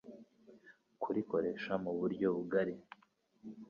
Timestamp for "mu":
1.83-1.91